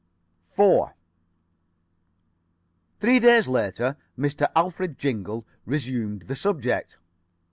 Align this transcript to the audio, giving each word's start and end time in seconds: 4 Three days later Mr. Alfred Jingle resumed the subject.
4 0.47 0.95
Three 2.99 3.19
days 3.19 3.47
later 3.47 3.97
Mr. 4.17 4.49
Alfred 4.55 4.97
Jingle 4.97 5.45
resumed 5.67 6.23
the 6.23 6.33
subject. 6.33 6.97